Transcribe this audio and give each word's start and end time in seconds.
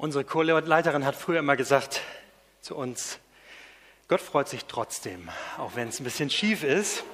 Unsere 0.00 0.24
Chorleiterin 0.24 1.04
hat 1.04 1.14
früher 1.14 1.40
immer 1.40 1.56
gesagt 1.56 2.00
zu 2.62 2.74
uns, 2.74 3.18
Gott 4.08 4.22
freut 4.22 4.48
sich 4.48 4.64
trotzdem, 4.64 5.28
auch 5.58 5.76
wenn 5.76 5.88
es 5.88 6.00
ein 6.00 6.04
bisschen 6.04 6.30
schief 6.30 6.64
ist. 6.64 7.04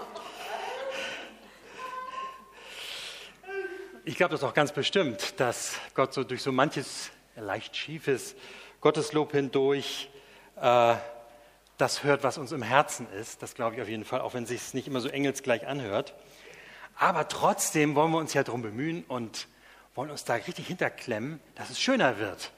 Ich 4.05 4.15
glaube 4.15 4.31
das 4.31 4.45
auch 4.45 4.55
ganz 4.55 4.71
bestimmt, 4.71 5.41
dass 5.41 5.81
Gott 5.95 6.15
so 6.15 6.23
durch 6.23 6.43
so 6.43 6.53
manches 6.53 7.11
leicht 7.35 7.75
schiefes 7.75 8.37
Gotteslob 8.81 9.33
hindurch 9.33 10.09
äh, 10.55 10.95
das 11.79 12.05
hört, 12.05 12.23
was 12.23 12.39
uns 12.39 12.53
im 12.53 12.63
Herzen 12.63 13.09
ist. 13.15 13.43
Das 13.43 13.57
glaube 13.57 13.75
ich 13.75 13.83
auf 13.83 13.89
jeden 13.89 14.05
Fall, 14.05 14.21
auch 14.21 14.35
wenn 14.35 14.45
es 14.45 14.51
sich 14.51 14.75
nicht 14.75 14.87
immer 14.87 15.01
so 15.01 15.09
engelsgleich 15.09 15.67
anhört. 15.67 16.15
Aber 16.97 17.27
trotzdem 17.27 17.97
wollen 17.97 18.13
wir 18.13 18.19
uns 18.19 18.33
ja 18.33 18.45
darum 18.45 18.63
bemühen 18.63 19.03
und 19.09 19.49
wollen 19.97 20.13
uns 20.13 20.23
da 20.23 20.35
richtig 20.35 20.69
hinterklemmen, 20.69 21.41
dass 21.57 21.71
es 21.71 21.81
schöner 21.81 22.21
wird 22.21 22.53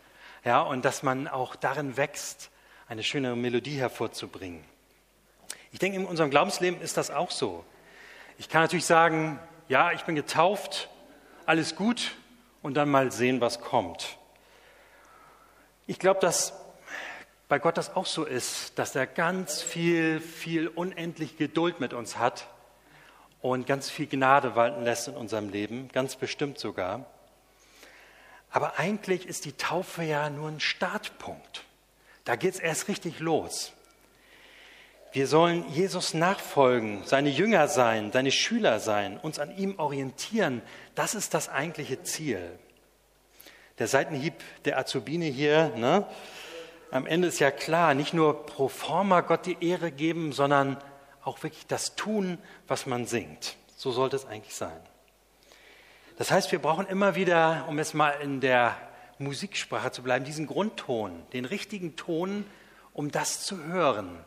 ja, 0.45 0.61
und 0.61 0.85
dass 0.85 1.03
man 1.03 1.29
auch 1.29 1.57
darin 1.57 1.97
wächst, 1.97 2.51
eine 2.89 3.03
schönere 3.03 3.37
Melodie 3.37 3.77
hervorzubringen. 3.77 4.65
Ich 5.73 5.79
denke, 5.79 5.99
in 5.99 6.07
unserem 6.07 6.31
Glaubensleben 6.31 6.81
ist 6.81 6.97
das 6.97 7.11
auch 7.11 7.31
so. 7.31 7.65
Ich 8.39 8.49
kann 8.49 8.63
natürlich 8.63 8.87
sagen, 8.87 9.39
ja, 9.69 9.93
ich 9.93 10.03
bin 10.05 10.15
getauft, 10.15 10.89
alles 11.45 11.77
gut 11.77 12.17
und 12.63 12.75
dann 12.75 12.89
mal 12.89 13.13
sehen, 13.13 13.41
was 13.41 13.61
kommt. 13.61 14.19
Ich 15.87 15.99
glaube, 15.99 16.21
dass 16.21 16.53
bei 17.49 17.59
Gott 17.59 17.79
das 17.79 17.97
auch 17.97 18.07
so 18.07 18.25
ist, 18.25 18.79
dass 18.79 18.95
er 18.95 19.07
ganz 19.07 19.63
viel, 19.63 20.21
viel 20.21 20.69
unendlich 20.69 21.37
Geduld 21.39 21.81
mit 21.81 21.95
uns 21.95 22.19
hat 22.19 22.47
und 23.41 23.67
ganz 23.67 23.89
viel 23.91 24.07
Gnade 24.07 24.55
walten 24.55 24.85
lässt 24.85 25.09
in 25.09 25.15
unserem 25.15 25.49
Leben, 25.49 25.89
ganz 25.89 26.17
bestimmt 26.17 26.59
sogar. 26.59 27.07
Aber 28.51 28.79
eigentlich 28.79 29.27
ist 29.27 29.45
die 29.45 29.53
Taufe 29.53 30.03
ja 30.03 30.31
nur 30.31 30.49
ein 30.49 30.61
Startpunkt. 30.61 31.65
Da 32.25 32.37
geht 32.37 32.55
es 32.55 32.61
erst 32.61 32.89
richtig 32.89 33.21
los. 33.21 33.73
Wir 35.13 35.27
sollen 35.27 35.65
Jesus 35.73 36.13
nachfolgen, 36.13 37.03
seine 37.05 37.31
Jünger 37.31 37.69
sein, 37.69 38.13
seine 38.13 38.31
Schüler 38.31 38.79
sein, 38.79 39.19
uns 39.19 39.39
an 39.39 39.57
ihm 39.57 39.79
orientieren. 39.79 40.61
Das 40.95 41.15
ist 41.15 41.33
das 41.33 41.49
eigentliche 41.49 42.03
Ziel. 42.03 42.59
Der 43.79 43.87
Seitenhieb 43.87 44.35
der 44.65 44.79
Azubine 44.79 45.25
hier, 45.25 45.73
ne? 45.77 46.07
am 46.91 47.07
Ende 47.07 47.29
ist 47.29 47.39
ja 47.39 47.51
klar, 47.51 47.95
nicht 47.95 48.15
nur 48.15 48.47
pro 48.47 48.69
forma 48.69 49.21
Gott 49.21 49.47
die 49.47 49.57
Ehre 49.61 49.91
geben, 49.91 50.33
sondern 50.33 50.77
auch 51.23 51.43
wirklich 51.43 51.67
das 51.67 51.97
tun, 51.97 52.39
was 52.67 52.87
man 52.87 53.07
singt. 53.07 53.57
So 53.77 53.91
sollte 53.91 54.17
es 54.17 54.27
eigentlich 54.27 54.55
sein. 54.55 54.81
Das 56.19 56.33
heißt, 56.33 56.51
wir 56.51 56.59
brauchen 56.59 56.89
immer 56.89 57.15
wieder, 57.15 57.67
um 57.69 57.79
es 57.79 57.95
mal 57.95 58.11
in 58.11 58.41
der 58.41 58.77
Musiksprache 59.21 59.93
zu 59.93 60.03
bleiben, 60.03 60.25
diesen 60.25 60.49
Grundton, 60.49 61.25
den 61.33 61.45
richtigen 61.45 61.95
Ton, 61.95 62.45
um 62.93 63.13
das 63.13 63.45
zu 63.45 63.63
hören. 63.63 64.19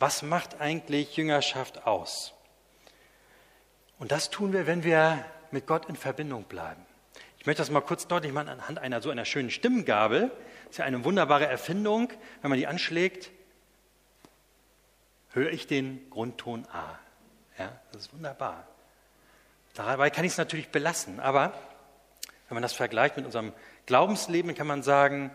Was 0.00 0.22
macht 0.22 0.60
eigentlich 0.60 1.16
Jüngerschaft 1.16 1.86
aus? 1.86 2.34
Und 4.00 4.10
das 4.10 4.30
tun 4.30 4.52
wir, 4.52 4.66
wenn 4.66 4.82
wir 4.82 5.24
mit 5.52 5.68
Gott 5.68 5.88
in 5.88 5.94
Verbindung 5.94 6.42
bleiben. 6.42 6.84
Ich 7.38 7.46
möchte 7.46 7.62
das 7.62 7.70
mal 7.70 7.82
kurz 7.82 8.08
deutlich 8.08 8.32
machen 8.32 8.48
anhand 8.48 8.80
einer 8.80 9.00
so 9.00 9.10
einer 9.10 9.24
schönen 9.24 9.50
Stimmgabel. 9.50 10.32
Das 10.64 10.70
ist 10.70 10.78
ja 10.78 10.86
eine 10.86 11.04
wunderbare 11.04 11.46
Erfindung. 11.46 12.12
Wenn 12.42 12.50
man 12.50 12.58
die 12.58 12.66
anschlägt, 12.66 13.30
höre 15.30 15.52
ich 15.52 15.68
den 15.68 16.10
Grundton 16.10 16.66
A. 16.72 16.98
Ja, 17.60 17.80
das 17.92 18.06
ist 18.06 18.12
wunderbar. 18.12 18.66
Dabei 19.78 20.10
kann 20.10 20.24
ich 20.24 20.32
es 20.32 20.38
natürlich 20.38 20.70
belassen, 20.70 21.20
aber 21.20 21.52
wenn 22.48 22.56
man 22.56 22.62
das 22.62 22.72
vergleicht 22.72 23.16
mit 23.16 23.24
unserem 23.24 23.52
Glaubensleben, 23.86 24.56
kann 24.56 24.66
man 24.66 24.82
sagen, 24.82 25.30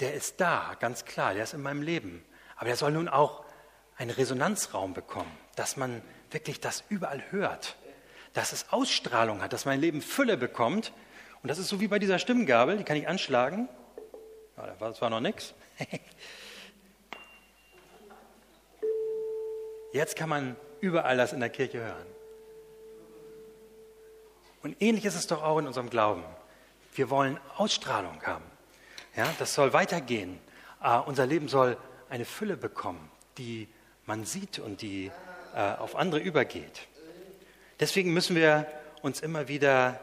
der 0.00 0.12
ist 0.12 0.42
da, 0.42 0.76
ganz 0.78 1.06
klar, 1.06 1.32
der 1.32 1.44
ist 1.44 1.54
in 1.54 1.62
meinem 1.62 1.80
Leben. 1.80 2.22
Aber 2.56 2.66
der 2.66 2.76
soll 2.76 2.92
nun 2.92 3.08
auch 3.08 3.46
einen 3.96 4.10
Resonanzraum 4.10 4.92
bekommen, 4.92 5.32
dass 5.56 5.78
man 5.78 6.02
wirklich 6.32 6.60
das 6.60 6.84
überall 6.90 7.22
hört, 7.30 7.76
dass 8.34 8.52
es 8.52 8.70
Ausstrahlung 8.74 9.40
hat, 9.40 9.54
dass 9.54 9.64
mein 9.64 9.80
Leben 9.80 10.02
Fülle 10.02 10.36
bekommt. 10.36 10.92
Und 11.42 11.48
das 11.48 11.58
ist 11.58 11.68
so 11.68 11.80
wie 11.80 11.88
bei 11.88 11.98
dieser 11.98 12.18
Stimmgabel, 12.18 12.76
die 12.76 12.84
kann 12.84 12.98
ich 12.98 13.08
anschlagen. 13.08 13.70
Ja, 14.58 14.76
das 14.78 15.00
war 15.00 15.08
noch 15.08 15.20
nichts. 15.20 15.54
Jetzt 19.94 20.14
kann 20.14 20.28
man 20.28 20.56
überall 20.80 21.16
das 21.16 21.32
in 21.32 21.40
der 21.40 21.48
Kirche 21.48 21.78
hören. 21.78 22.17
Und 24.68 24.76
ähnlich 24.82 25.06
ist 25.06 25.14
es 25.14 25.26
doch 25.26 25.42
auch 25.42 25.56
in 25.56 25.66
unserem 25.66 25.88
Glauben. 25.88 26.22
Wir 26.92 27.08
wollen 27.08 27.40
Ausstrahlung 27.56 28.22
haben. 28.24 28.44
Ja, 29.16 29.26
das 29.38 29.54
soll 29.54 29.72
weitergehen. 29.72 30.38
Uh, 30.84 31.00
unser 31.06 31.24
Leben 31.24 31.48
soll 31.48 31.78
eine 32.10 32.26
Fülle 32.26 32.58
bekommen, 32.58 33.10
die 33.38 33.66
man 34.04 34.26
sieht 34.26 34.58
und 34.58 34.82
die 34.82 35.10
uh, 35.54 35.80
auf 35.80 35.96
andere 35.96 36.20
übergeht. 36.20 36.86
Deswegen 37.80 38.12
müssen 38.12 38.36
wir 38.36 38.66
uns 39.00 39.20
immer 39.20 39.48
wieder 39.48 40.00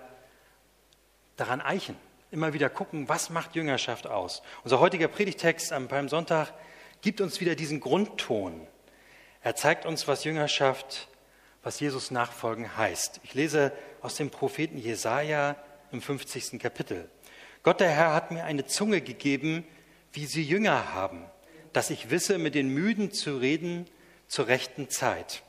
daran 1.38 1.62
eichen, 1.62 1.96
immer 2.32 2.54
wieder 2.54 2.72
gucken, 2.72 3.08
was 3.08 3.30
macht 3.30 3.54
Jüngerschaft 3.56 4.08
aus. 4.08 4.42
Unser 4.64 4.80
heutiger 4.80 5.10
Predigtext 5.10 5.74
am 5.74 5.88
Palmsonntag 5.88 6.52
gibt 7.02 7.22
uns 7.22 7.40
wieder 7.40 7.54
diesen 7.54 7.82
Grundton. 7.82 8.66
Er 9.44 9.56
zeigt 9.56 9.86
uns, 9.86 10.08
was 10.08 10.24
Jüngerschaft 10.24 11.08
was 11.66 11.80
Jesus 11.80 12.12
nachfolgen 12.12 12.78
heißt. 12.78 13.22
Ich 13.24 13.34
lese 13.34 13.72
aus 14.06 14.16
dem 14.16 14.30
Propheten 14.30 14.78
Jesaja 14.78 15.56
im 15.92 16.00
50. 16.00 16.60
Kapitel. 16.60 17.10
Gott 17.64 17.80
der 17.80 17.90
Herr 17.90 18.14
hat 18.14 18.30
mir 18.30 18.44
eine 18.44 18.68
Zunge 18.68 19.02
gegeben, 19.02 19.66
wie 20.14 20.28
sie 20.28 20.44
Jünger 20.44 20.94
haben, 20.94 21.26
dass 21.74 21.90
ich 21.90 22.12
wisse, 22.12 22.38
mit 22.38 22.54
den 22.54 22.70
Müden 22.70 23.12
zu 23.12 23.38
reden 23.38 23.88
zur 24.28 24.46
rechten 24.46 24.92
Zeit. 24.92 25.42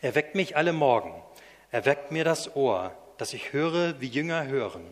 Er 0.00 0.14
weckt 0.14 0.36
mich 0.36 0.56
alle 0.56 0.72
Morgen. 0.72 1.12
Er 1.72 1.86
weckt 1.86 2.12
mir 2.12 2.22
das 2.22 2.54
Ohr, 2.54 2.96
dass 3.16 3.32
ich 3.32 3.52
höre, 3.52 4.00
wie 4.00 4.06
Jünger 4.06 4.46
hören. 4.46 4.84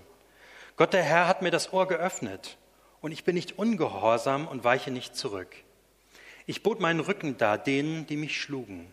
Gott 0.77 0.93
der 0.93 1.05
Herr 1.05 1.29
hat 1.29 1.43
mir 1.43 1.53
das 1.53 1.73
Ohr 1.73 1.87
geöffnet 1.87 2.59
und 3.01 3.13
ich 3.13 3.23
bin 3.23 3.37
nicht 3.37 3.57
ungehorsam 3.57 4.49
und 4.49 4.65
weiche 4.65 4.91
nicht 4.91 5.15
zurück. 5.15 5.55
Ich 6.45 6.65
bot 6.65 6.81
meinen 6.81 6.99
Rücken 6.99 7.39
dar 7.39 7.57
denen, 7.57 8.09
die 8.09 8.17
mich 8.17 8.41
schlugen 8.41 8.93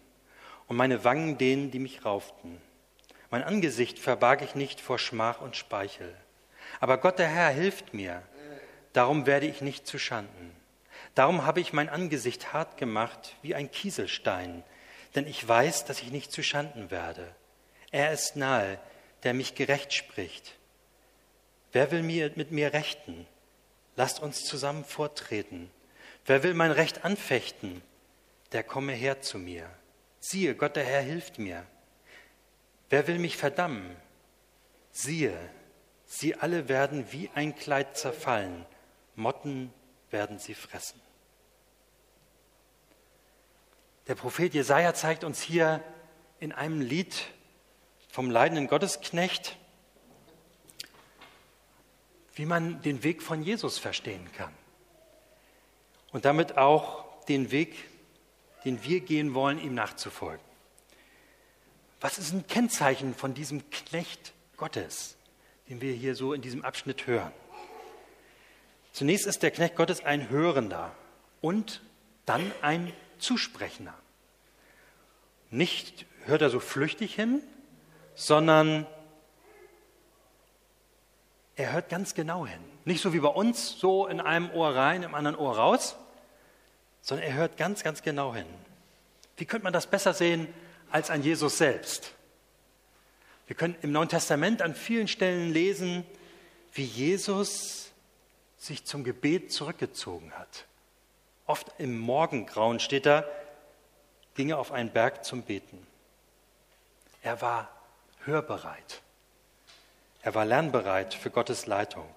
und 0.67 0.77
meine 0.77 1.03
Wangen 1.03 1.39
denen, 1.39 1.71
die 1.71 1.79
mich 1.79 2.05
rauften. 2.05 2.61
Mein 3.33 3.43
Angesicht 3.43 3.97
verbarg 3.97 4.43
ich 4.43 4.53
nicht 4.53 4.79
vor 4.79 4.99
Schmach 4.99 5.41
und 5.41 5.55
Speichel. 5.55 6.13
Aber 6.79 6.99
Gott 6.99 7.17
der 7.17 7.29
Herr 7.29 7.49
hilft 7.49 7.95
mir, 7.95 8.21
darum 8.93 9.25
werde 9.25 9.47
ich 9.47 9.59
nicht 9.59 9.87
zu 9.87 9.97
Schanden. 9.97 10.55
Darum 11.15 11.43
habe 11.43 11.59
ich 11.59 11.73
mein 11.73 11.89
Angesicht 11.89 12.53
hart 12.53 12.77
gemacht 12.77 13.35
wie 13.41 13.55
ein 13.55 13.71
Kieselstein, 13.71 14.63
denn 15.15 15.25
ich 15.25 15.47
weiß, 15.47 15.85
dass 15.85 16.03
ich 16.03 16.11
nicht 16.11 16.31
zu 16.31 16.43
Schanden 16.43 16.91
werde. 16.91 17.33
Er 17.89 18.11
ist 18.11 18.35
nahe, 18.35 18.79
der 19.23 19.33
mich 19.33 19.55
gerecht 19.55 19.93
spricht. 19.93 20.53
Wer 21.71 21.89
will 21.89 22.03
mir, 22.03 22.31
mit 22.35 22.51
mir 22.51 22.71
rechten? 22.71 23.25
Lasst 23.95 24.19
uns 24.19 24.43
zusammen 24.43 24.85
vortreten. 24.85 25.71
Wer 26.27 26.43
will 26.43 26.53
mein 26.53 26.69
Recht 26.69 27.03
anfechten? 27.03 27.81
Der 28.51 28.61
komme 28.61 28.93
her 28.93 29.21
zu 29.23 29.39
mir. 29.39 29.67
Siehe, 30.19 30.53
Gott 30.53 30.75
der 30.75 30.85
Herr 30.85 31.01
hilft 31.01 31.39
mir. 31.39 31.65
Wer 32.93 33.07
will 33.07 33.17
mich 33.17 33.37
verdammen? 33.37 33.95
Siehe, 34.91 35.35
sie 36.05 36.35
alle 36.35 36.69
werden 36.69 37.11
wie 37.11 37.27
ein 37.33 37.55
Kleid 37.55 37.97
zerfallen, 37.97 38.67
Motten 39.15 39.73
werden 40.11 40.37
sie 40.37 40.53
fressen. 40.53 41.01
Der 44.07 44.13
Prophet 44.13 44.53
Jesaja 44.53 44.93
zeigt 44.93 45.23
uns 45.23 45.41
hier 45.41 45.83
in 46.39 46.51
einem 46.51 46.81
Lied 46.81 47.15
vom 48.11 48.29
leidenden 48.29 48.67
Gottesknecht, 48.67 49.57
wie 52.35 52.45
man 52.45 52.79
den 52.83 53.03
Weg 53.03 53.23
von 53.23 53.41
Jesus 53.41 53.79
verstehen 53.79 54.31
kann 54.37 54.53
und 56.11 56.25
damit 56.25 56.59
auch 56.59 57.25
den 57.25 57.49
Weg 57.49 57.89
den 58.65 58.83
wir 58.83 58.99
gehen 58.99 59.33
wollen, 59.33 59.59
ihm 59.59 59.73
nachzufolgen. 59.73 60.52
Was 62.03 62.17
ist 62.17 62.33
ein 62.33 62.45
Kennzeichen 62.47 63.15
von 63.15 63.33
diesem 63.33 63.69
Knecht 63.69 64.33
Gottes, 64.57 65.15
den 65.69 65.79
wir 65.79 65.93
hier 65.93 66.15
so 66.15 66.33
in 66.33 66.41
diesem 66.41 66.65
Abschnitt 66.65 67.07
hören? 67.07 67.31
Zunächst 68.91 69.25
ist 69.25 69.41
der 69.41 69.51
Knecht 69.51 69.77
Gottes 69.77 70.03
ein 70.03 70.29
Hörender 70.29 70.91
und 71.39 71.81
dann 72.25 72.51
ein 72.61 72.91
Zusprechender. 73.19 73.93
Nicht 75.49 76.05
hört 76.25 76.41
er 76.41 76.49
so 76.49 76.59
flüchtig 76.59 77.15
hin, 77.15 77.41
sondern 78.15 78.85
er 81.55 81.71
hört 81.71 81.87
ganz 81.87 82.15
genau 82.15 82.45
hin. 82.45 82.59
Nicht 82.83 83.01
so 83.01 83.13
wie 83.13 83.21
bei 83.21 83.29
uns, 83.29 83.79
so 83.79 84.07
in 84.07 84.19
einem 84.19 84.51
Ohr 84.51 84.75
rein, 84.75 85.03
im 85.03 85.15
anderen 85.15 85.37
Ohr 85.37 85.55
raus, 85.55 85.95
sondern 87.01 87.25
er 87.25 87.35
hört 87.35 87.55
ganz, 87.55 87.81
ganz 87.81 88.01
genau 88.01 88.35
hin. 88.35 88.47
Wie 89.37 89.45
könnte 89.45 89.63
man 89.63 89.71
das 89.71 89.87
besser 89.87 90.13
sehen 90.13 90.53
als 90.93 91.09
an 91.09 91.23
Jesus 91.23 91.57
selbst? 91.57 92.13
Wir 93.47 93.55
können 93.55 93.75
im 93.81 93.91
Neuen 93.91 94.09
Testament 94.09 94.61
an 94.61 94.75
vielen 94.75 95.07
Stellen 95.07 95.51
lesen, 95.51 96.05
wie 96.73 96.83
Jesus 96.85 97.91
sich 98.57 98.85
zum 98.85 99.03
Gebet 99.03 99.51
zurückgezogen 99.51 100.31
hat. 100.33 100.65
Oft 101.45 101.67
im 101.79 101.99
Morgengrauen 101.99 102.79
steht 102.79 103.05
da, 103.05 103.25
ging 104.35 104.51
er 104.51 104.59
auf 104.59 104.71
einen 104.71 104.91
Berg 104.91 105.25
zum 105.25 105.41
Beten. 105.41 105.85
Er 107.21 107.41
war 107.41 107.69
hörbereit. 108.23 109.01
Er 110.21 110.35
war 110.35 110.45
lernbereit 110.45 111.13
für 111.13 111.31
Gottes 111.31 111.65
Leitung. 111.65 112.07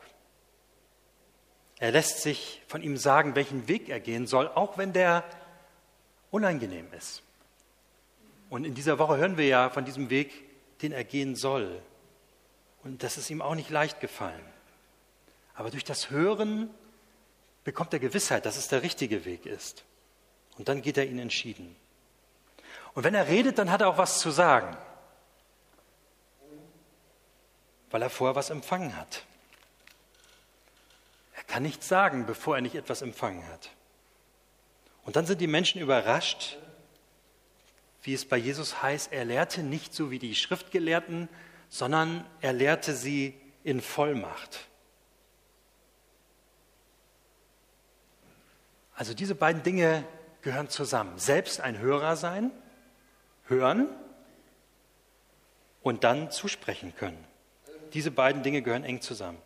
Er 1.79 1.93
lässt 1.93 2.21
sich 2.21 2.63
von 2.69 2.83
ihm 2.83 2.97
sagen, 2.97 3.35
welchen 3.35 3.69
Weg 3.69 3.89
er 3.89 4.01
gehen 4.01 4.27
soll, 4.27 4.49
auch 4.49 4.79
wenn 4.79 4.93
der 4.93 5.25
unangenehm 6.31 6.93
ist. 6.93 7.23
Und 8.57 8.65
in 8.65 8.73
dieser 8.73 8.99
Woche 8.99 9.19
hören 9.19 9.37
wir 9.37 9.47
ja 9.47 9.69
von 9.69 9.85
diesem 9.85 10.09
Weg, 10.09 10.33
den 10.81 10.91
er 10.91 11.05
gehen 11.05 11.37
soll. 11.37 11.79
Und 12.85 13.03
das 13.03 13.19
ist 13.19 13.29
ihm 13.29 13.43
auch 13.43 13.55
nicht 13.55 13.69
leicht 13.69 14.01
gefallen. 14.01 14.47
Aber 15.55 15.69
durch 15.69 15.85
das 15.85 16.09
Hören 16.09 16.71
bekommt 17.65 17.93
er 17.93 17.99
Gewissheit, 17.99 18.47
dass 18.47 18.57
es 18.57 18.69
der 18.69 18.83
richtige 18.83 19.27
Weg 19.27 19.45
ist. 19.45 19.85
Und 20.57 20.71
dann 20.71 20.81
geht 20.81 20.97
er 20.97 21.05
ihn 21.05 21.19
entschieden. 21.19 21.77
Und 22.95 23.05
wenn 23.05 23.15
er 23.15 23.29
redet, 23.29 23.59
dann 23.59 23.71
hat 23.71 23.83
er 23.83 23.89
auch 23.89 23.99
was 23.99 24.21
zu 24.21 24.31
sagen, 24.31 24.75
weil 27.91 28.01
er 28.01 28.09
vorher 28.09 28.37
was 28.37 28.49
empfangen 28.49 28.97
hat. 28.97 29.27
Er 31.35 31.45
kann 31.45 31.63
nichts 31.63 31.89
sagen, 31.89 32.25
bevor 32.25 32.57
er 32.57 32.63
nicht 32.63 32.75
etwas 32.75 33.03
empfangen 33.03 33.47
hat. 33.49 33.69
Und 35.05 35.15
dann 35.15 35.27
sind 35.27 35.43
die 35.43 35.47
Menschen 35.47 35.79
überrascht, 35.83 36.57
wie 38.07 38.15
es 38.15 38.25
bei 38.25 38.37
Jesus 38.37 38.83
heißt, 38.83 39.13
er 39.13 39.25
lehrte 39.25 39.65
nicht 39.65 39.93
so 39.93 40.13
wie 40.13 40.21
die 40.21 40.37
Schriftgelehrten, 40.37 41.29
sondern 41.69 42.25
er 42.41 42.53
lehrte 42.53 42.95
sie 42.95 43.35
in 43.65 43.81
Vollmacht. 43.81 44.69
Also 48.95 49.13
diese 49.13 49.35
beiden 49.35 49.65
Dinge 49.65 50.05
gehören 50.41 50.69
zusammen. 50.69 51.19
Selbst 51.19 51.61
ein 51.61 51.81
Hörer 51.81 52.15
sein, 52.15 52.53
hören 53.49 53.89
und 55.83 56.05
dann 56.05 56.31
zusprechen 56.31 56.95
können. 56.95 57.23
Diese 57.93 58.13
beiden 58.13 58.45
Dinge 58.45 58.63
gehören 58.63 58.85
eng 58.85 59.01
zusammen. 59.01 59.39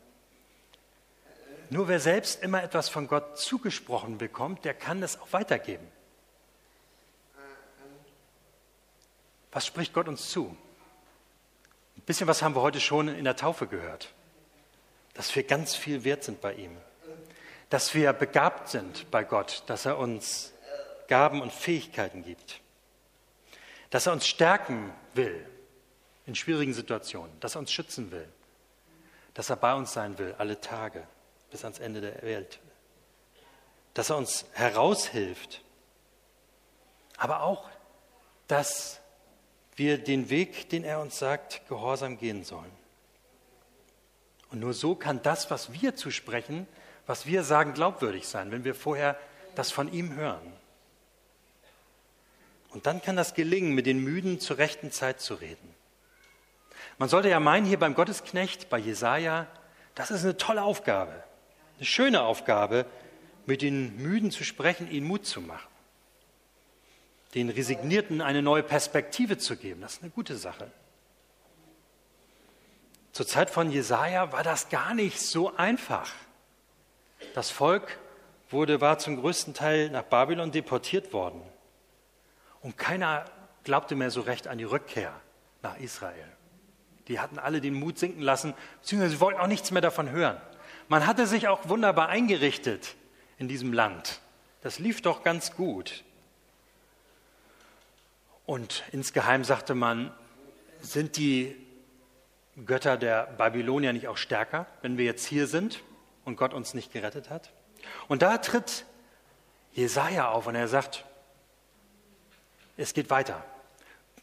Nur 1.71 1.89
wer 1.89 1.99
selbst 1.99 2.43
immer 2.43 2.63
etwas 2.63 2.91
von 2.91 3.09
Gott 3.09 3.39
zugesprochen 3.39 4.19
bekommt, 4.19 4.67
der 4.67 4.75
kann 4.75 5.03
es 5.03 5.19
auch 5.19 5.33
weitergeben. 5.33 5.87
Was 9.53 9.67
spricht 9.67 9.93
Gott 9.93 10.09
uns 10.09 10.31
zu? 10.31 10.57
Ein 11.97 12.03
bisschen 12.03 12.29
was 12.29 12.43
haben 12.43 12.55
wir 12.55 12.63
heute 12.63 12.81
schon 12.81 13.09
in 13.09 13.25
der 13.25 13.37
Taufe 13.37 13.67
gehört. 13.67 14.13
Dass 15.15 15.35
wir 15.35 15.43
ganz 15.43 15.75
viel 15.75 16.05
wert 16.05 16.23
sind 16.23 16.41
bei 16.41 16.55
ihm. 16.55 16.77
Dass 17.69 17.95
wir 17.95 18.13
begabt 18.13 18.69
sind 18.69 19.11
bei 19.11 19.25
Gott, 19.25 19.65
dass 19.67 19.87
er 19.87 19.99
uns 19.99 20.53
Gaben 21.09 21.43
und 21.43 21.53
Fähigkeiten 21.53 22.23
gibt. 22.23 22.61
Dass 23.91 24.07
er 24.07 24.13
uns 24.13 24.27
stärken 24.27 24.93
will 25.15 25.45
in 26.27 26.35
schwierigen 26.37 26.73
Situationen. 26.73 27.39
Dass 27.41 27.57
er 27.57 27.59
uns 27.59 27.73
schützen 27.73 28.13
will. 28.13 28.29
Dass 29.35 29.51
er 29.51 29.57
bei 29.57 29.75
uns 29.75 29.93
sein 29.93 30.19
will 30.19 30.35
alle 30.39 30.61
Tage 30.61 31.07
bis 31.51 31.65
ans 31.65 31.81
Ende 31.81 32.01
der 32.01 32.23
Welt. 32.23 32.61
Dass 33.95 34.11
er 34.11 34.17
uns 34.17 34.47
heraushilft. 34.53 35.63
Aber 37.17 37.43
auch, 37.43 37.69
dass 38.47 39.01
wir 39.81 39.97
den 39.97 40.29
Weg, 40.29 40.69
den 40.69 40.85
er 40.85 41.01
uns 41.01 41.19
sagt, 41.19 41.67
gehorsam 41.67 42.19
gehen 42.19 42.45
sollen. 42.45 42.71
Und 44.51 44.61
nur 44.61 44.75
so 44.75 44.95
kann 44.95 45.23
das, 45.23 45.51
was 45.51 45.73
wir 45.73 45.97
zu 45.97 46.11
sprechen, 46.11 46.69
was 47.07 47.25
wir 47.25 47.43
sagen, 47.43 47.73
glaubwürdig 47.73 48.29
sein, 48.29 48.53
wenn 48.53 48.63
wir 48.63 48.75
vorher 48.75 49.19
das 49.55 49.73
von 49.73 49.91
ihm 49.91 50.15
hören. 50.15 50.53
Und 52.69 52.87
dann 52.87 53.01
kann 53.01 53.17
das 53.17 53.33
gelingen, 53.33 53.75
mit 53.75 53.87
den 53.87 54.05
Müden 54.05 54.39
zur 54.39 54.59
rechten 54.59 54.93
Zeit 54.93 55.21
zu 55.21 55.35
reden. 55.35 55.75
Man 56.99 57.09
sollte 57.09 57.31
ja 57.31 57.41
meinen, 57.41 57.65
hier 57.65 57.79
beim 57.79 57.95
Gottesknecht, 57.95 58.69
bei 58.69 58.79
Jesaja, 58.79 59.47
das 59.95 60.11
ist 60.11 60.25
eine 60.25 60.37
tolle 60.37 60.63
Aufgabe, 60.63 61.25
eine 61.79 61.87
schöne 61.87 62.21
Aufgabe, 62.21 62.85
mit 63.47 63.63
den 63.63 63.97
Müden 63.97 64.31
zu 64.31 64.45
sprechen, 64.45 64.91
ihnen 64.91 65.07
Mut 65.07 65.25
zu 65.25 65.41
machen 65.41 65.70
den 67.35 67.49
Resignierten 67.49 68.21
eine 68.21 68.43
neue 68.43 68.63
Perspektive 68.63 69.39
zu 69.39 69.57
geben. 69.57 69.81
Das 69.81 69.95
ist 69.95 70.03
eine 70.03 70.11
gute 70.11 70.37
Sache. 70.37 70.71
Zur 73.13 73.27
Zeit 73.27 73.51
von 73.51 73.71
Jesaja 73.71 74.33
war 74.33 74.43
das 74.43 74.69
gar 74.69 74.95
nicht 74.95 75.21
so 75.21 75.55
einfach. 75.57 76.11
Das 77.35 77.51
Volk 77.51 77.99
wurde, 78.51 78.81
war 78.81 78.99
zum 78.99 79.21
größten 79.21 79.55
Teil 79.55 79.91
nach 79.91 80.05
Babylon 80.05 80.53
deportiert 80.53 81.13
worden. 81.13 81.43
Und 82.63 82.77
keiner 82.77 83.25
glaubte 83.65 83.95
mehr 83.95 84.11
so 84.11 84.21
recht 84.21 84.49
an 84.49 84.59
die 84.59 84.65
Rückkehr 84.65 85.13
nach 85.63 85.79
Israel. 85.79 86.27
Die 87.09 87.21
hatten 87.21 87.39
alle 87.39 87.61
den 87.61 87.75
Mut 87.75 87.99
sinken 87.99 88.23
lassen, 88.23 88.55
beziehungsweise 88.81 89.15
sie 89.15 89.21
wollten 89.21 89.41
auch 89.41 89.47
nichts 89.47 89.71
mehr 89.71 89.83
davon 89.83 90.11
hören. 90.11 90.41
Man 90.89 91.07
hatte 91.07 91.27
sich 91.27 91.49
auch 91.49 91.69
wunderbar 91.69 92.09
eingerichtet 92.09 92.95
in 93.39 93.49
diesem 93.49 93.73
Land. 93.73 94.21
Das 94.63 94.79
lief 94.79 95.03
doch 95.03 95.23
ganz 95.23 95.55
gut. 95.57 96.05
Und 98.51 98.83
insgeheim 98.91 99.45
sagte 99.45 99.77
man, 99.77 100.13
sind 100.81 101.17
die 101.17 101.55
Götter 102.67 102.97
der 102.97 103.27
Babylonier 103.39 103.93
nicht 103.93 104.09
auch 104.09 104.17
stärker, 104.17 104.67
wenn 104.83 104.99
wir 104.99 105.05
jetzt 105.05 105.25
hier 105.25 105.47
sind 105.47 105.85
und 106.25 106.35
Gott 106.35 106.53
uns 106.53 106.75
nicht 106.75 106.93
gerettet 106.93 107.31
hat? 107.31 107.53
Und 108.09 108.23
da 108.23 108.39
tritt 108.39 108.87
Jesaja 109.71 110.31
auf 110.31 110.49
und 110.49 110.57
er 110.57 110.67
sagt, 110.67 111.05
es 112.77 112.93
geht 112.93 113.09
weiter. 113.09 113.45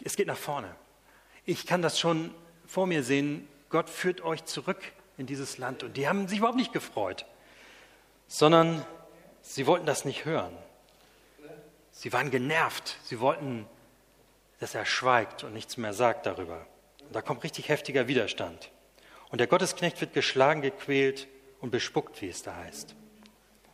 Es 0.03 0.17
geht 0.17 0.27
nach 0.27 0.35
vorne. 0.35 0.75
Ich 1.45 1.65
kann 1.65 1.81
das 1.81 1.97
schon 1.97 2.33
vor 2.65 2.85
mir 2.85 3.03
sehen. 3.03 3.47
Gott 3.69 3.89
führt 3.89 4.19
euch 4.19 4.43
zurück 4.43 4.91
in 5.17 5.25
dieses 5.25 5.57
Land. 5.57 5.83
Und 5.83 5.95
die 5.95 6.09
haben 6.09 6.27
sich 6.27 6.39
überhaupt 6.39 6.57
nicht 6.57 6.73
gefreut, 6.73 7.25
sondern 8.27 8.85
sie 9.41 9.67
wollten 9.67 9.85
das 9.85 10.03
nicht 10.03 10.25
hören. 10.25 10.51
Sie 11.93 12.11
waren 12.11 12.29
genervt. 12.29 12.97
Sie 13.05 13.21
wollten 13.21 13.65
dass 14.59 14.75
er 14.75 14.85
schweigt 14.85 15.43
und 15.43 15.53
nichts 15.53 15.77
mehr 15.77 15.93
sagt 15.93 16.25
darüber. 16.25 16.65
Und 17.01 17.15
da 17.15 17.21
kommt 17.21 17.43
richtig 17.43 17.69
heftiger 17.69 18.07
Widerstand. 18.07 18.71
Und 19.29 19.39
der 19.39 19.47
Gottesknecht 19.47 19.99
wird 20.01 20.13
geschlagen, 20.13 20.61
gequält 20.61 21.27
und 21.59 21.71
bespuckt, 21.71 22.21
wie 22.21 22.29
es 22.29 22.43
da 22.43 22.55
heißt. 22.55 22.95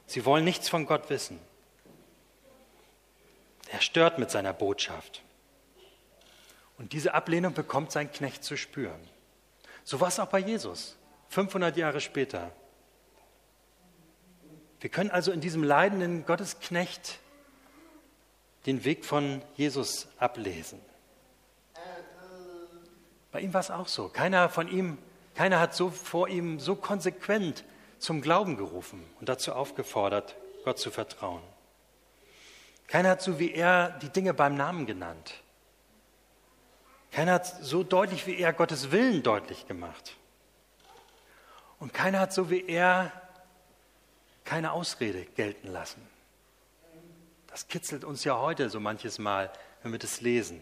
Sie 0.06 0.26
wollen 0.26 0.44
nichts 0.44 0.70
von 0.70 0.86
Gott 0.86 1.10
wissen. 1.10 1.40
Er 3.72 3.82
stört 3.82 4.20
mit 4.20 4.30
seiner 4.30 4.54
Botschaft. 4.54 5.24
Und 6.78 6.94
diese 6.94 7.14
Ablehnung 7.14 7.54
bekommt 7.54 7.92
sein 7.92 8.12
Knecht 8.12 8.44
zu 8.44 8.58
spüren. 8.58 9.00
So 9.84 10.00
war 10.00 10.08
es 10.08 10.20
auch 10.20 10.28
bei 10.28 10.40
Jesus, 10.40 10.98
500 11.30 11.78
Jahre 11.78 12.02
später. 12.02 12.52
Wir 14.80 14.90
können 14.90 15.12
also 15.12 15.32
in 15.32 15.40
diesem 15.40 15.64
leidenden 15.64 16.26
Gottesknecht 16.26 17.20
den 18.66 18.84
Weg 18.84 19.06
von 19.06 19.42
Jesus 19.56 20.08
ablesen. 20.18 20.80
Bei 23.32 23.42
ihm 23.42 23.54
war 23.54 23.62
es 23.62 23.72
auch 23.72 23.88
so. 23.88 24.10
Keiner 24.10 24.48
von 24.48 24.68
ihm, 24.68 24.98
keiner 25.36 25.60
hat 25.60 25.74
so 25.74 25.90
vor 25.90 26.30
ihm 26.30 26.60
so 26.60 26.76
konsequent 26.76 27.64
zum 27.98 28.22
Glauben 28.22 28.58
gerufen 28.58 29.04
und 29.20 29.28
dazu 29.28 29.54
aufgefordert, 29.54 30.36
Gott 30.64 30.78
zu 30.78 30.92
vertrauen. 30.92 31.42
Keiner 32.88 33.10
hat 33.10 33.22
so 33.22 33.40
wie 33.40 33.52
er 33.52 33.90
die 34.02 34.10
Dinge 34.10 34.34
beim 34.34 34.56
Namen 34.56 34.86
genannt. 34.86 35.42
Keiner 37.12 37.34
hat 37.34 37.48
so 37.48 37.84
deutlich 37.84 38.28
wie 38.28 38.38
er 38.38 38.54
Gottes 38.54 38.92
Willen 38.92 39.24
deutlich 39.24 39.68
gemacht. 39.68 40.16
Und 41.80 41.94
keiner 41.94 42.20
hat 42.20 42.34
so 42.34 42.50
wie 42.50 42.66
er 42.66 43.12
keine 44.44 44.72
Ausrede 44.72 45.26
gelten 45.26 45.70
lassen. 45.70 46.02
Das 47.54 47.68
kitzelt 47.68 48.04
uns 48.04 48.24
ja 48.24 48.40
heute 48.40 48.68
so 48.72 48.80
manches 48.80 49.20
Mal, 49.20 49.52
wenn 49.84 49.92
wir 49.92 50.00
das 50.00 50.22
lesen. 50.22 50.60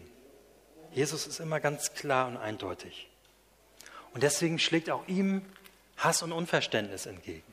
Jesus 0.92 1.26
ist 1.26 1.40
immer 1.40 1.58
ganz 1.58 1.94
klar 1.94 2.28
und 2.28 2.36
eindeutig. 2.36 3.08
Und 4.12 4.22
deswegen 4.22 4.58
schlägt 4.58 4.90
auch 4.90 5.08
ihm 5.08 5.40
Hass 5.96 6.22
und 6.22 6.32
Unverständnis 6.32 7.06
entgegen. 7.06 7.50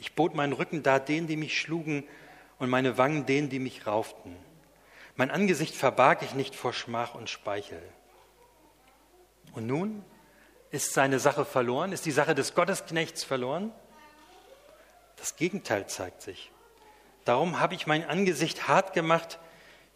Ich 0.00 0.16
bot 0.16 0.34
meinen 0.34 0.54
Rücken 0.54 0.82
da 0.82 0.98
denen, 0.98 1.28
die 1.28 1.36
mich 1.36 1.56
schlugen, 1.56 2.02
und 2.58 2.68
meine 2.68 2.98
Wangen 2.98 3.26
denen, 3.26 3.48
die 3.48 3.60
mich 3.60 3.86
rauften. 3.86 4.34
Mein 5.14 5.30
Angesicht 5.30 5.76
verbarg 5.76 6.22
ich 6.22 6.34
nicht 6.34 6.56
vor 6.56 6.72
Schmach 6.72 7.14
und 7.14 7.30
Speichel. 7.30 7.80
Und 9.52 9.68
nun 9.68 10.04
ist 10.72 10.94
seine 10.94 11.20
Sache 11.20 11.44
verloren, 11.44 11.92
ist 11.92 12.06
die 12.06 12.10
Sache 12.10 12.34
des 12.34 12.56
Gottesknechts 12.56 13.22
verloren? 13.22 13.70
Das 15.14 15.36
Gegenteil 15.36 15.86
zeigt 15.86 16.22
sich. 16.22 16.50
Darum 17.26 17.58
habe 17.58 17.74
ich 17.74 17.88
mein 17.88 18.08
Angesicht 18.08 18.68
hart 18.68 18.92
gemacht 18.92 19.40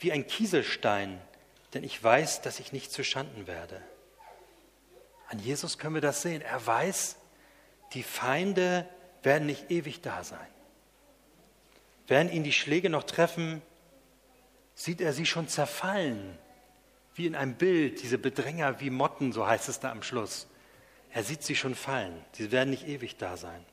wie 0.00 0.10
ein 0.10 0.26
Kieselstein, 0.26 1.20
denn 1.72 1.84
ich 1.84 2.02
weiß, 2.02 2.42
dass 2.42 2.58
ich 2.58 2.72
nicht 2.72 2.90
zu 2.90 3.04
Schanden 3.04 3.46
werde. 3.46 3.80
An 5.28 5.38
Jesus 5.38 5.78
können 5.78 5.94
wir 5.94 6.02
das 6.02 6.22
sehen. 6.22 6.42
Er 6.42 6.66
weiß, 6.66 7.16
die 7.92 8.02
Feinde 8.02 8.84
werden 9.22 9.46
nicht 9.46 9.70
ewig 9.70 10.00
da 10.00 10.24
sein. 10.24 10.38
Werden 12.08 12.32
ihn 12.32 12.42
die 12.42 12.52
Schläge 12.52 12.90
noch 12.90 13.04
treffen, 13.04 13.62
sieht 14.74 15.00
er 15.00 15.12
sie 15.12 15.26
schon 15.26 15.46
zerfallen, 15.46 16.36
wie 17.14 17.26
in 17.26 17.36
einem 17.36 17.54
Bild, 17.54 18.02
diese 18.02 18.18
Bedränger 18.18 18.80
wie 18.80 18.90
Motten, 18.90 19.32
so 19.32 19.46
heißt 19.46 19.68
es 19.68 19.78
da 19.78 19.92
am 19.92 20.02
Schluss. 20.02 20.48
Er 21.12 21.22
sieht 21.22 21.44
sie 21.44 21.54
schon 21.54 21.76
fallen, 21.76 22.24
sie 22.32 22.50
werden 22.50 22.70
nicht 22.70 22.88
ewig 22.88 23.18
da 23.18 23.36
sein. 23.36 23.64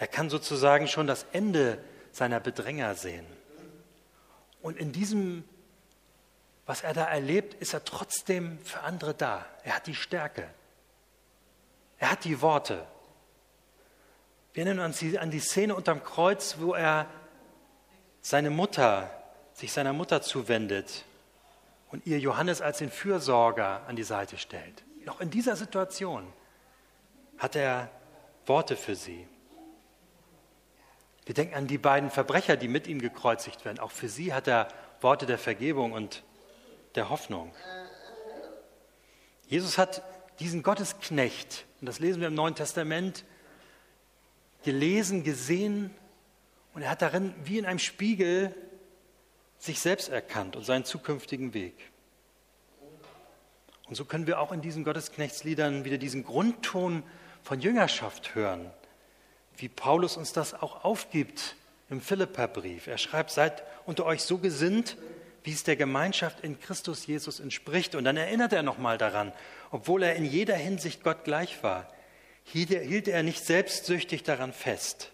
Er 0.00 0.06
kann 0.06 0.30
sozusagen 0.30 0.88
schon 0.88 1.06
das 1.06 1.26
Ende 1.34 1.76
seiner 2.10 2.40
Bedränger 2.40 2.94
sehen. 2.94 3.26
Und 4.62 4.78
in 4.78 4.92
diesem, 4.92 5.44
was 6.64 6.80
er 6.80 6.94
da 6.94 7.04
erlebt, 7.04 7.52
ist 7.60 7.74
er 7.74 7.84
trotzdem 7.84 8.58
für 8.60 8.80
andere 8.80 9.12
da. 9.12 9.44
Er 9.62 9.76
hat 9.76 9.86
die 9.86 9.94
Stärke. 9.94 10.48
Er 11.98 12.12
hat 12.12 12.24
die 12.24 12.40
Worte. 12.40 12.86
Wir 14.54 14.64
erinnern 14.64 14.86
uns 14.86 15.04
an 15.16 15.30
die 15.30 15.38
Szene 15.38 15.74
unterm 15.74 16.02
Kreuz, 16.02 16.56
wo 16.58 16.72
er 16.72 17.06
seine 18.22 18.48
Mutter, 18.48 19.10
sich 19.52 19.70
seiner 19.70 19.92
Mutter 19.92 20.22
zuwendet 20.22 21.04
und 21.90 22.06
ihr 22.06 22.18
Johannes 22.18 22.62
als 22.62 22.78
den 22.78 22.90
Fürsorger 22.90 23.82
an 23.86 23.96
die 23.96 24.02
Seite 24.02 24.38
stellt. 24.38 24.82
Noch 25.04 25.20
in 25.20 25.28
dieser 25.28 25.56
Situation 25.56 26.26
hat 27.36 27.54
er 27.54 27.90
Worte 28.46 28.76
für 28.76 28.94
sie. 28.94 29.28
Wir 31.26 31.34
denken 31.34 31.54
an 31.54 31.66
die 31.66 31.78
beiden 31.78 32.10
Verbrecher, 32.10 32.56
die 32.56 32.68
mit 32.68 32.86
ihm 32.86 33.00
gekreuzigt 33.00 33.64
werden. 33.64 33.78
Auch 33.78 33.92
für 33.92 34.08
sie 34.08 34.32
hat 34.32 34.48
er 34.48 34.68
Worte 35.00 35.26
der 35.26 35.38
Vergebung 35.38 35.92
und 35.92 36.22
der 36.94 37.08
Hoffnung. 37.08 37.52
Jesus 39.46 39.78
hat 39.78 40.02
diesen 40.38 40.62
Gottesknecht, 40.62 41.66
und 41.80 41.86
das 41.86 41.98
lesen 41.98 42.20
wir 42.20 42.28
im 42.28 42.34
Neuen 42.34 42.54
Testament, 42.54 43.24
gelesen, 44.62 45.24
gesehen 45.24 45.90
und 46.74 46.82
er 46.82 46.90
hat 46.90 47.02
darin 47.02 47.34
wie 47.44 47.58
in 47.58 47.66
einem 47.66 47.78
Spiegel 47.78 48.54
sich 49.58 49.80
selbst 49.80 50.08
erkannt 50.08 50.56
und 50.56 50.64
seinen 50.64 50.84
zukünftigen 50.84 51.52
Weg. 51.54 51.74
Und 53.88 53.96
so 53.96 54.04
können 54.04 54.26
wir 54.26 54.38
auch 54.40 54.52
in 54.52 54.60
diesen 54.60 54.84
Gottesknechtsliedern 54.84 55.84
wieder 55.84 55.98
diesen 55.98 56.24
Grundton 56.24 57.02
von 57.42 57.60
Jüngerschaft 57.60 58.34
hören, 58.34 58.70
wie 59.60 59.68
Paulus 59.68 60.16
uns 60.16 60.32
das 60.32 60.54
auch 60.54 60.84
aufgibt 60.84 61.56
im 61.88 62.00
Philipperbrief. 62.00 62.86
Er 62.86 62.98
schreibt, 62.98 63.30
seid 63.30 63.62
unter 63.86 64.06
euch 64.06 64.22
so 64.22 64.38
gesinnt, 64.38 64.96
wie 65.42 65.52
es 65.52 65.64
der 65.64 65.76
Gemeinschaft 65.76 66.40
in 66.40 66.60
Christus 66.60 67.06
Jesus 67.06 67.40
entspricht. 67.40 67.94
Und 67.94 68.04
dann 68.04 68.16
erinnert 68.16 68.52
er 68.52 68.62
nochmal 68.62 68.98
daran, 68.98 69.32
obwohl 69.70 70.02
er 70.02 70.16
in 70.16 70.24
jeder 70.24 70.56
Hinsicht 70.56 71.02
Gott 71.02 71.24
gleich 71.24 71.62
war, 71.62 71.88
hielt 72.44 73.08
er 73.08 73.22
nicht 73.22 73.44
selbstsüchtig 73.44 74.22
daran 74.22 74.52
fest, 74.52 75.12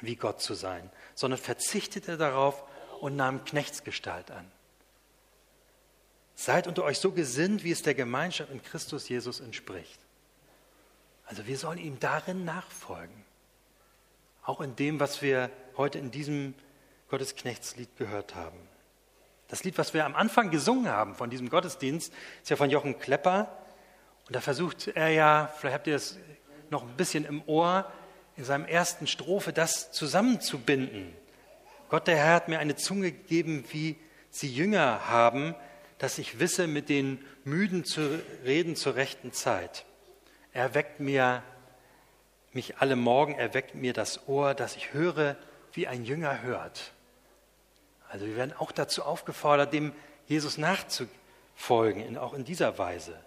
wie 0.00 0.16
Gott 0.16 0.40
zu 0.40 0.54
sein, 0.54 0.90
sondern 1.14 1.38
verzichtete 1.38 2.16
darauf 2.16 2.64
und 3.00 3.16
nahm 3.16 3.44
Knechtsgestalt 3.44 4.30
an. 4.30 4.50
Seid 6.34 6.66
unter 6.66 6.84
euch 6.84 6.98
so 6.98 7.12
gesinnt, 7.12 7.64
wie 7.64 7.70
es 7.70 7.82
der 7.82 7.94
Gemeinschaft 7.94 8.50
in 8.50 8.62
Christus 8.62 9.08
Jesus 9.08 9.40
entspricht. 9.40 9.98
Also 11.24 11.46
wir 11.46 11.56
sollen 11.56 11.78
ihm 11.78 11.98
darin 11.98 12.44
nachfolgen. 12.44 13.25
Auch 14.46 14.60
in 14.60 14.76
dem, 14.76 15.00
was 15.00 15.22
wir 15.22 15.50
heute 15.76 15.98
in 15.98 16.12
diesem 16.12 16.54
Gottesknechtslied 17.08 17.96
gehört 17.96 18.36
haben. 18.36 18.56
Das 19.48 19.64
Lied, 19.64 19.76
was 19.76 19.92
wir 19.92 20.06
am 20.06 20.14
Anfang 20.14 20.52
gesungen 20.52 20.88
haben 20.88 21.16
von 21.16 21.30
diesem 21.30 21.50
Gottesdienst, 21.50 22.12
ist 22.42 22.50
ja 22.50 22.54
von 22.54 22.70
Jochen 22.70 23.00
Klepper. 23.00 23.58
Und 24.28 24.36
da 24.36 24.40
versucht 24.40 24.86
er 24.86 25.08
ja, 25.08 25.52
vielleicht 25.58 25.74
habt 25.74 25.86
ihr 25.88 25.96
es 25.96 26.16
noch 26.70 26.84
ein 26.84 26.96
bisschen 26.96 27.24
im 27.24 27.42
Ohr, 27.46 27.90
in 28.36 28.44
seinem 28.44 28.66
ersten 28.66 29.08
Strophe 29.08 29.52
das 29.52 29.90
zusammenzubinden. 29.90 31.12
Gott 31.88 32.06
der 32.06 32.16
Herr 32.16 32.34
hat 32.34 32.48
mir 32.48 32.60
eine 32.60 32.76
Zunge 32.76 33.10
gegeben, 33.10 33.64
wie 33.72 33.96
sie 34.30 34.48
Jünger 34.48 35.08
haben, 35.08 35.56
dass 35.98 36.18
ich 36.18 36.38
wisse, 36.38 36.68
mit 36.68 36.88
den 36.88 37.18
Müden 37.42 37.84
zu 37.84 38.20
reden 38.44 38.76
zur 38.76 38.94
rechten 38.94 39.32
Zeit. 39.32 39.86
Er 40.52 40.74
weckt 40.74 41.00
mir 41.00 41.42
mich 42.52 42.78
alle 42.78 42.96
Morgen, 42.96 43.34
er 43.34 43.54
weckt 43.54 43.74
mir 43.74 43.92
das 43.92 44.28
Ohr, 44.28 44.54
dass 44.54 44.76
ich 44.76 44.92
höre, 44.92 45.36
wie 45.72 45.86
ein 45.86 46.04
Jünger 46.04 46.42
hört. 46.42 46.92
Also 48.08 48.26
wir 48.26 48.36
werden 48.36 48.54
auch 48.58 48.72
dazu 48.72 49.02
aufgefordert, 49.02 49.72
dem 49.72 49.92
Jesus 50.26 50.58
nachzufolgen, 50.58 52.16
auch 52.16 52.34
in 52.34 52.44
dieser 52.44 52.78
Weise. 52.78 53.18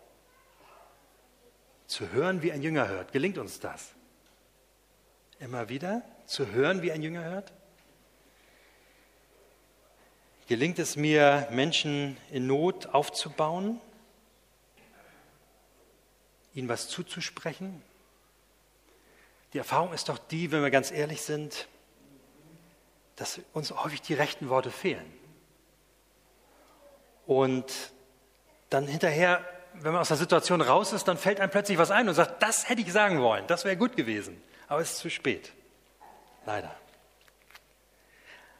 Zu 1.87 2.11
hören, 2.11 2.41
wie 2.41 2.51
ein 2.51 2.61
Jünger 2.61 2.87
hört. 2.87 3.11
Gelingt 3.11 3.37
uns 3.37 3.59
das? 3.59 3.93
Immer 5.39 5.69
wieder 5.69 6.01
zu 6.25 6.47
hören, 6.47 6.81
wie 6.81 6.91
ein 6.91 7.01
Jünger 7.01 7.23
hört? 7.23 7.51
Gelingt 10.47 10.79
es 10.79 10.95
mir, 10.95 11.47
Menschen 11.51 12.17
in 12.31 12.47
Not 12.47 12.87
aufzubauen, 12.87 13.79
ihnen 16.55 16.67
was 16.67 16.87
zuzusprechen? 16.87 17.83
Die 19.53 19.57
Erfahrung 19.57 19.93
ist 19.93 20.09
doch 20.09 20.17
die, 20.17 20.51
wenn 20.51 20.61
wir 20.61 20.71
ganz 20.71 20.91
ehrlich 20.91 21.21
sind, 21.21 21.67
dass 23.15 23.41
uns 23.53 23.71
häufig 23.71 24.01
die 24.01 24.13
rechten 24.13 24.49
Worte 24.49 24.71
fehlen. 24.71 25.11
Und 27.25 27.91
dann 28.69 28.87
hinterher, 28.87 29.43
wenn 29.73 29.91
man 29.91 30.01
aus 30.01 30.07
der 30.07 30.17
Situation 30.17 30.61
raus 30.61 30.93
ist, 30.93 31.07
dann 31.07 31.17
fällt 31.17 31.39
einem 31.39 31.51
plötzlich 31.51 31.77
was 31.77 31.91
ein 31.91 32.07
und 32.07 32.15
sagt, 32.15 32.41
das 32.41 32.69
hätte 32.69 32.81
ich 32.81 32.91
sagen 32.91 33.21
wollen, 33.21 33.45
das 33.47 33.65
wäre 33.65 33.77
gut 33.77 33.95
gewesen. 33.95 34.41
Aber 34.67 34.81
es 34.81 34.91
ist 34.91 34.99
zu 34.99 35.09
spät. 35.09 35.51
Leider. 36.45 36.73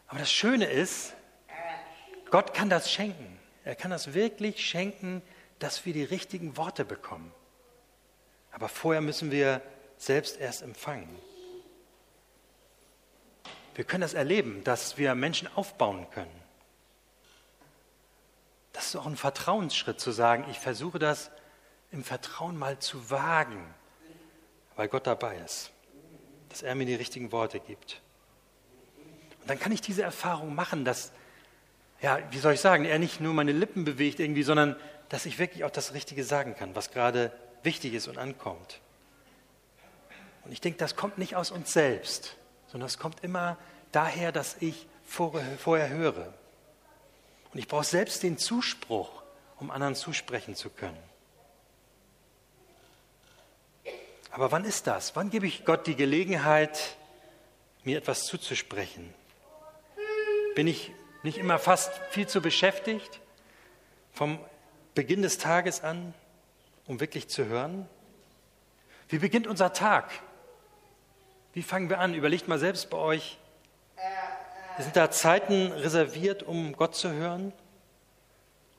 Aber 0.08 0.20
das 0.20 0.32
Schöne 0.32 0.66
ist, 0.66 1.14
Gott 2.32 2.54
kann 2.54 2.70
das 2.70 2.92
schenken. 2.92 3.40
Er 3.64 3.76
kann 3.76 3.92
das 3.92 4.14
wirklich 4.14 4.66
schenken, 4.66 5.22
dass 5.60 5.86
wir 5.86 5.94
die 5.94 6.04
richtigen 6.04 6.58
Worte 6.58 6.86
bekommen. 6.86 7.32
Aber 8.52 8.70
vorher 8.70 9.02
müssen 9.02 9.32
wir 9.32 9.62
selbst 10.00 10.40
erst 10.40 10.64
empfangen. 10.64 11.16
Wir 13.76 13.84
können 13.84 14.02
das 14.02 14.16
erleben, 14.16 14.64
dass 14.64 14.98
wir 14.98 15.14
Menschen 15.14 15.48
aufbauen 15.56 16.08
können. 16.10 16.32
Das 18.74 18.88
ist 18.88 18.96
auch 18.96 19.06
ein 19.06 19.16
Vertrauensschritt 19.16 20.00
zu 20.00 20.12
sagen, 20.12 20.46
ich 20.50 20.60
versuche 20.60 21.00
das 21.00 21.30
im 21.92 22.04
Vertrauen 22.04 22.58
mal 22.58 22.80
zu 22.80 23.12
wagen, 23.12 23.74
weil 24.76 24.88
Gott 24.88 25.06
dabei 25.06 25.38
ist, 25.38 25.72
dass 26.50 26.62
er 26.62 26.76
mir 26.76 26.86
die 26.86 26.96
richtigen 26.96 27.32
Worte 27.32 27.60
gibt. 27.60 28.02
Und 29.42 29.50
dann 29.50 29.60
kann 29.60 29.72
ich 29.72 29.82
diese 29.82 30.02
Erfahrung 30.02 30.56
machen, 30.56 30.86
dass 30.86 31.12
ja, 32.02 32.20
wie 32.32 32.38
soll 32.40 32.54
ich 32.54 32.62
sagen, 32.62 32.86
er 32.86 33.00
nicht 33.00 33.20
nur 33.20 33.34
meine 33.34 33.52
Lippen 33.52 33.84
bewegt 33.84 34.20
irgendwie, 34.20 34.44
sondern 34.44 34.76
dass 35.10 35.26
ich 35.26 35.40
wirklich 35.40 35.64
auch 35.66 35.72
das 35.72 35.94
Richtige 35.94 36.24
sagen 36.24 36.56
kann, 36.56 36.76
was 36.76 36.92
gerade 36.92 37.34
wichtig 37.64 37.94
ist 37.94 38.08
und 38.08 38.18
ankommt. 38.18 38.80
Und 40.46 40.52
ich 40.52 40.62
denke, 40.62 40.78
das 40.78 40.96
kommt 40.96 41.18
nicht 41.18 41.36
aus 41.36 41.52
uns 41.52 41.74
selbst, 41.74 42.36
sondern 42.68 42.88
es 42.88 42.98
kommt 42.98 43.24
immer 43.24 43.58
daher, 43.92 44.32
dass 44.32 44.58
ich 44.60 44.88
vorher 45.06 45.90
höre. 45.90 46.34
Und 47.52 47.60
ich 47.60 47.68
brauche 47.68 47.84
selbst 47.84 48.24
den 48.24 48.38
Zuspruch, 48.38 49.24
um 49.60 49.72
anderen 49.72 49.96
zusprechen 49.96 50.56
zu 50.56 50.70
können. 50.70 50.98
Aber 54.32 54.52
wann 54.52 54.66
ist 54.66 54.88
das? 54.88 55.16
Wann 55.16 55.30
gebe 55.30 55.48
ich 55.48 55.66
Gott 55.66 55.88
die 55.88 55.96
Gelegenheit, 55.96 56.98
mir 57.84 57.98
etwas 57.98 58.26
zuzusprechen? 58.26 59.14
Bin 60.56 60.68
ich 60.68 60.92
nicht 61.24 61.38
immer 61.38 61.60
fast 61.60 61.92
viel 62.12 62.28
zu 62.28 62.42
beschäftigt, 62.42 63.20
vom 64.14 64.40
Beginn 64.94 65.22
des 65.22 65.38
Tages 65.38 65.84
an, 65.84 66.14
um 66.86 67.00
wirklich 67.00 67.28
zu 67.28 67.46
hören? 67.46 67.88
Wie 69.08 69.18
beginnt 69.18 69.48
unser 69.48 69.74
Tag? 69.74 70.12
Wie 71.54 71.64
fangen 71.64 71.90
wir 71.90 72.00
an? 72.00 72.14
Überlegt 72.14 72.48
mal 72.48 72.60
selbst 72.60 72.90
bei 72.90 72.98
euch. 72.98 73.40
Sind 74.78 74.96
da 74.96 75.12
Zeiten 75.12 75.72
reserviert, 75.72 76.44
um 76.44 76.74
Gott 76.74 76.96
zu 76.96 77.12
hören? 77.12 77.52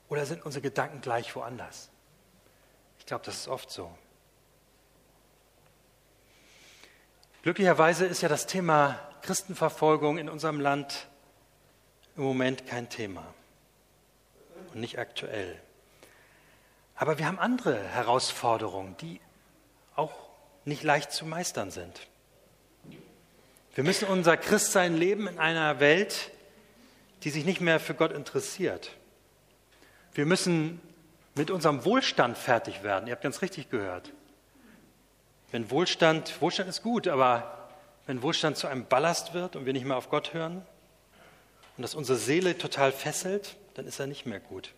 Oder 0.09 0.25
sind 0.25 0.43
unsere 0.43 0.61
Gedanken 0.61 1.01
gleich 1.01 1.35
woanders? 1.35 1.89
Ich 2.99 3.05
glaube, 3.05 3.23
das 3.25 3.35
ist 3.35 3.47
oft 3.47 3.69
so. 3.69 3.91
Glücklicherweise 7.43 8.05
ist 8.05 8.21
ja 8.21 8.29
das 8.29 8.45
Thema 8.45 8.99
Christenverfolgung 9.21 10.17
in 10.17 10.29
unserem 10.29 10.59
Land 10.59 11.07
im 12.15 12.23
Moment 12.23 12.67
kein 12.67 12.89
Thema 12.89 13.23
und 14.73 14.79
nicht 14.79 14.99
aktuell. 14.99 15.59
Aber 16.95 17.17
wir 17.17 17.25
haben 17.25 17.39
andere 17.39 17.77
Herausforderungen, 17.79 18.95
die 18.97 19.19
auch 19.95 20.11
nicht 20.65 20.83
leicht 20.83 21.11
zu 21.11 21.25
meistern 21.25 21.71
sind. 21.71 22.07
Wir 23.73 23.85
müssen 23.85 24.07
unser 24.09 24.35
Christsein 24.35 24.97
leben 24.97 25.27
in 25.27 25.39
einer 25.39 25.79
Welt, 25.79 26.31
die 27.23 27.29
sich 27.29 27.45
nicht 27.45 27.61
mehr 27.61 27.79
für 27.79 27.93
Gott 27.93 28.11
interessiert. 28.11 28.91
Wir 30.13 30.25
müssen 30.25 30.81
mit 31.35 31.49
unserem 31.49 31.85
Wohlstand 31.85 32.37
fertig 32.37 32.83
werden. 32.83 33.07
Ihr 33.07 33.13
habt 33.13 33.23
ganz 33.23 33.41
richtig 33.41 33.69
gehört. 33.69 34.11
Wenn 35.51 35.71
Wohlstand, 35.71 36.41
Wohlstand 36.41 36.69
ist 36.69 36.83
gut, 36.83 37.07
aber 37.07 37.69
wenn 38.07 38.21
Wohlstand 38.21 38.57
zu 38.57 38.67
einem 38.67 38.85
Ballast 38.85 39.33
wird 39.33 39.55
und 39.55 39.65
wir 39.65 39.73
nicht 39.73 39.85
mehr 39.85 39.95
auf 39.95 40.09
Gott 40.09 40.33
hören 40.33 40.65
und 41.77 41.81
das 41.81 41.95
unsere 41.95 42.17
Seele 42.17 42.57
total 42.57 42.91
fesselt, 42.91 43.55
dann 43.75 43.87
ist 43.87 43.99
er 43.99 44.07
nicht 44.07 44.25
mehr 44.25 44.41
gut. 44.41 44.73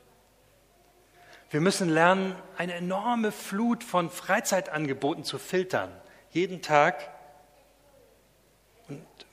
Wir 1.50 1.62
müssen 1.62 1.90
lernen, 1.90 2.36
eine 2.58 2.74
enorme 2.74 3.32
Flut 3.32 3.84
von 3.84 4.10
Freizeitangeboten 4.10 5.24
zu 5.24 5.40
filtern, 5.40 5.92
jeden 6.32 6.62
Tag. 6.62 7.13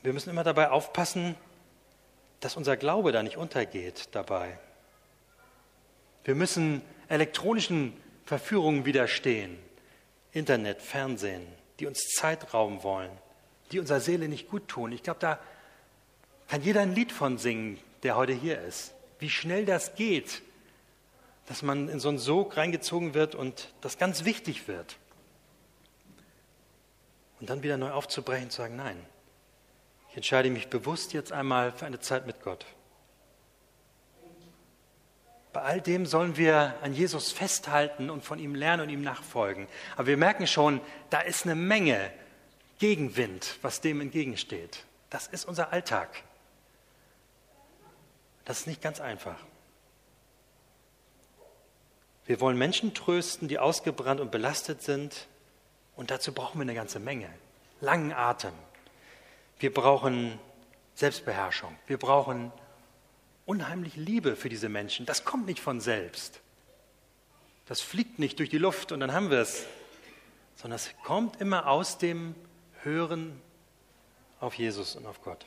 Wir 0.03 0.13
müssen 0.13 0.31
immer 0.31 0.45
dabei 0.45 0.71
aufpassen, 0.71 1.35
dass 2.41 2.57
unser 2.57 2.77
Glaube 2.77 3.13
da 3.13 3.23
nicht 3.23 3.37
untergeht 3.37 4.09
dabei. 4.13 4.59
Wir 6.25 6.35
müssen 6.35 6.83
elektronischen 7.09 7.95
Verführungen 8.25 8.85
widerstehen, 8.85 9.59
Internet, 10.33 10.81
Fernsehen, 10.81 11.47
die 11.79 11.87
uns 11.87 12.09
Zeit 12.09 12.55
rauben 12.55 12.83
wollen, 12.83 13.11
die 13.73 13.79
unserer 13.79 14.01
Seele 14.01 14.29
nicht 14.29 14.49
gut 14.49 14.69
tun. 14.69 14.93
Ich 14.93 15.03
glaube, 15.03 15.21
da 15.21 15.39
kann 16.49 16.63
jeder 16.63 16.81
ein 16.81 16.95
Lied 16.95 17.13
von 17.13 17.39
singen, 17.39 17.79
der 18.03 18.17
heute 18.17 18.33
hier 18.33 18.61
ist. 18.61 18.95
Wie 19.19 19.31
schnell 19.31 19.67
das 19.67 19.95
geht, 19.95 20.43
dass 21.47 21.63
man 21.63 21.89
in 21.89 22.01
so 22.01 22.09
einen 22.09 22.19
Sog 22.19 22.57
reingezogen 22.57 23.13
wird 23.13 23.35
und 23.35 23.73
das 23.81 23.99
ganz 23.99 24.25
wichtig 24.25 24.69
wird. 24.69 24.97
Und 27.41 27.51
dann 27.51 27.63
wieder 27.63 27.77
neu 27.77 27.91
aufzubrechen 27.91 28.45
und 28.45 28.51
zu 28.51 28.59
sagen, 28.59 28.77
nein, 28.77 28.97
ich 30.11 30.17
entscheide 30.17 30.51
mich 30.51 30.69
bewusst 30.69 31.13
jetzt 31.13 31.33
einmal 31.33 31.73
für 31.73 31.87
eine 31.87 32.01
Zeit 32.01 32.27
mit 32.27 32.43
Gott. 32.43 32.67
Bei 35.53 35.63
all 35.63 35.81
dem 35.81 36.07
sollen 36.07 36.37
wir 36.37 36.75
an 36.83 36.93
Jesus 36.93 37.33
festhalten 37.33 38.11
und 38.11 38.25
von 38.25 38.39
ihm 38.39 38.55
lernen 38.55 38.85
und 38.85 38.89
ihm 38.89 39.03
nachfolgen. 39.03 39.69
Aber 39.97 40.07
wir 40.07 40.17
merken 40.17 40.47
schon, 40.47 40.81
da 41.11 41.21
ist 41.21 41.45
eine 41.45 41.55
Menge 41.55 42.13
Gegenwind, 42.79 43.59
was 43.63 43.81
dem 43.81 44.01
entgegensteht. 44.01 44.85
Das 45.11 45.27
ist 45.27 45.45
unser 45.45 45.73
Alltag. 45.73 46.09
Das 48.45 48.61
ist 48.61 48.67
nicht 48.67 48.83
ganz 48.83 49.01
einfach. 49.01 49.39
Wir 52.27 52.41
wollen 52.41 52.57
Menschen 52.57 52.95
trösten, 52.95 53.49
die 53.49 53.59
ausgebrannt 53.59 54.21
und 54.21 54.31
belastet 54.31 54.83
sind. 54.83 55.27
Und 55.95 56.11
dazu 56.11 56.33
brauchen 56.33 56.59
wir 56.59 56.63
eine 56.63 56.75
ganze 56.75 57.01
Menge. 57.01 57.29
Langen 57.81 58.13
Atem. 58.13 58.55
Wir 59.61 59.73
brauchen 59.73 60.39
Selbstbeherrschung. 60.95 61.77
Wir 61.87 61.99
brauchen 61.99 62.51
unheimlich 63.45 63.95
Liebe 63.95 64.35
für 64.35 64.49
diese 64.49 64.71
Menschen. 64.71 65.05
Das 65.05 65.25
kommt 65.25 65.47
nicht 65.47 65.61
von 65.61 65.81
selbst. 65.81 66.41
Das 67.67 67.83
fliegt 67.83 68.19
nicht 68.19 68.39
durch 68.39 68.49
die 68.49 68.59
Luft 68.59 68.91
und 68.91 69.01
dann 69.01 69.13
haben 69.13 69.31
wir 69.31 69.39
es, 69.39 69.67
sondern 70.57 70.77
es 70.77 70.91
kommt 71.05 71.41
immer 71.41 71.69
aus 71.69 71.99
dem 71.99 72.35
Hören 72.83 73.41
auf 74.41 74.55
Jesus 74.55 74.97
und 74.97 75.07
auf 75.07 75.23
Gott. 75.23 75.45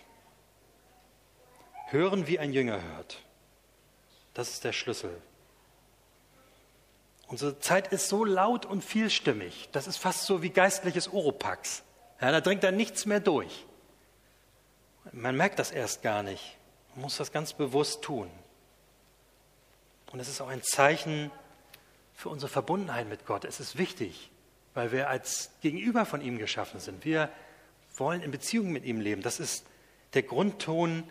Hören, 1.88 2.28
wie 2.28 2.38
ein 2.40 2.54
Jünger 2.54 2.82
hört. 2.82 3.18
Das 4.36 4.50
ist 4.52 4.64
der 4.64 4.74
Schlüssel. 4.74 5.20
Unsere 7.28 7.60
Zeit 7.60 7.92
ist 7.92 8.10
so 8.10 8.26
laut 8.26 8.66
und 8.66 8.84
vielstimmig. 8.84 9.70
Das 9.72 9.88
ist 9.88 9.98
fast 9.98 10.26
so 10.26 10.44
wie 10.44 10.50
geistliches 10.52 11.12
Oropax. 11.12 11.84
Ja, 12.22 12.32
da 12.32 12.42
dringt 12.42 12.64
dann 12.64 12.76
nichts 12.76 13.08
mehr 13.08 13.20
durch. 13.20 13.66
Man 15.12 15.36
merkt 15.36 15.60
das 15.60 15.72
erst 15.72 16.02
gar 16.02 16.24
nicht. 16.24 16.58
Man 16.96 17.04
muss 17.04 17.18
das 17.18 17.32
ganz 17.32 17.54
bewusst 17.54 18.02
tun. 18.02 18.30
Und 20.12 20.20
es 20.20 20.30
ist 20.30 20.42
auch 20.42 20.48
ein 20.48 20.64
Zeichen 20.64 21.32
für 22.14 22.30
unsere 22.30 22.50
Verbundenheit 22.50 23.10
mit 23.10 23.26
Gott. 23.26 23.46
Es 23.46 23.60
ist 23.60 23.78
wichtig, 23.78 24.32
weil 24.74 24.92
wir 24.92 25.10
als 25.10 25.52
Gegenüber 25.62 26.06
von 26.06 26.22
ihm 26.22 26.38
geschaffen 26.38 26.80
sind. 26.80 27.04
Wir 27.04 27.30
wollen 27.96 28.22
in 28.22 28.32
Beziehung 28.32 28.72
mit 28.72 28.86
ihm 28.86 29.02
leben. 29.02 29.22
Das 29.22 29.40
ist 29.40 29.66
der 30.14 30.24
Grundton, 30.24 31.04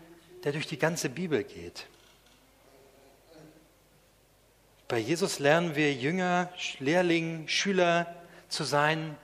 der 0.43 0.53
durch 0.53 0.67
die 0.67 0.79
ganze 0.79 1.09
Bibel 1.09 1.43
geht. 1.43 1.87
Bei 4.87 4.97
Jesus 4.97 5.39
lernen 5.39 5.75
wir 5.75 5.93
Jünger, 5.93 6.49
Lehrling, 6.79 7.47
Schüler 7.47 8.13
zu 8.47 8.63
sein, 8.63 9.17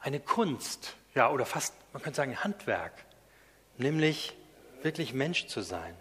eine 0.00 0.20
Kunst, 0.20 0.96
ja, 1.14 1.30
oder 1.30 1.46
fast, 1.46 1.74
man 1.92 2.02
könnte 2.02 2.16
sagen, 2.16 2.42
Handwerk, 2.42 3.03
nämlich 3.78 4.34
wirklich 4.82 5.12
Mensch 5.14 5.46
zu 5.46 5.62
sein. 5.62 5.94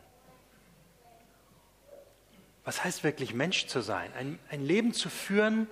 Was 2.65 2.83
heißt 2.83 3.03
wirklich 3.03 3.33
Mensch 3.33 3.67
zu 3.67 3.81
sein? 3.81 4.11
Ein, 4.13 4.39
ein 4.49 4.63
Leben 4.65 4.93
zu 4.93 5.09
führen 5.09 5.67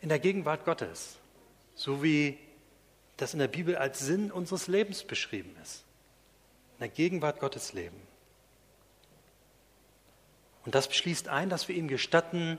in 0.00 0.08
der 0.08 0.18
Gegenwart 0.18 0.64
Gottes, 0.64 1.16
so 1.74 2.02
wie 2.02 2.38
das 3.16 3.32
in 3.32 3.38
der 3.38 3.48
Bibel 3.48 3.76
als 3.76 3.98
Sinn 3.98 4.30
unseres 4.30 4.68
Lebens 4.68 5.04
beschrieben 5.04 5.54
ist. 5.62 5.84
In 6.74 6.80
der 6.80 6.88
Gegenwart 6.88 7.40
Gottes 7.40 7.72
leben. 7.72 8.00
Und 10.64 10.74
das 10.74 10.94
schließt 10.94 11.28
ein, 11.28 11.48
dass 11.48 11.68
wir 11.68 11.74
ihm 11.74 11.88
gestatten, 11.88 12.58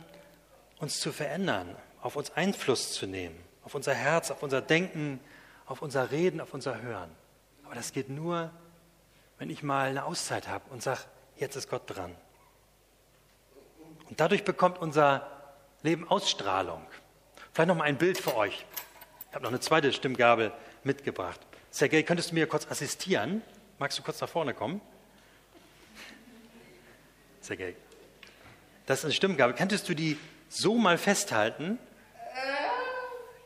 uns 0.80 1.00
zu 1.00 1.12
verändern, 1.12 1.76
auf 2.02 2.16
uns 2.16 2.32
Einfluss 2.32 2.94
zu 2.94 3.06
nehmen, 3.06 3.36
auf 3.64 3.76
unser 3.76 3.94
Herz, 3.94 4.32
auf 4.32 4.42
unser 4.42 4.62
Denken, 4.62 5.20
auf 5.66 5.82
unser 5.82 6.12
Reden, 6.12 6.42
auf 6.42 6.54
unser 6.54 6.82
Hören. 6.82 7.12
Aber 7.66 7.76
das 7.76 7.94
geht 7.94 8.10
nur, 8.10 8.52
wenn 9.40 9.50
ich 9.50 9.64
mal 9.64 9.90
eine 9.90 10.06
Auszeit 10.06 10.48
habe 10.48 10.70
und 10.70 10.84
sage, 10.84 11.00
jetzt 11.38 11.56
ist 11.56 11.70
Gott 11.70 11.84
dran. 11.86 12.14
Und 14.10 14.20
dadurch 14.20 14.44
bekommt 14.44 14.78
unser 14.80 15.28
Leben 15.82 16.08
Ausstrahlung. 16.08 16.86
Vielleicht 17.54 17.70
noch 17.70 17.76
mal 17.76 17.86
ein 17.86 17.98
Bild 17.98 18.18
für 18.18 18.36
euch. 18.36 18.66
Ich 19.30 19.36
habe 19.36 19.44
noch 19.44 19.50
eine 19.50 19.62
zweite 19.62 19.94
Stimmgabel 19.94 20.52
mitgebracht. 20.84 21.40
Sergej, 21.72 22.04
könntest 22.04 22.32
du 22.32 22.36
mir 22.36 22.48
kurz 22.48 22.70
assistieren? 22.70 23.42
Magst 23.78 23.98
du 23.98 24.04
kurz 24.04 24.20
nach 24.20 24.28
vorne 24.28 24.54
kommen? 24.54 24.82
Sergej. 27.40 27.76
Das 28.88 29.00
ist 29.00 29.06
eine 29.06 29.14
Stimmgabel. 29.14 29.56
Könntest 29.56 29.88
du 29.88 29.94
die 29.94 30.18
so 30.50 30.76
mal 30.76 30.98
festhalten? 30.98 31.80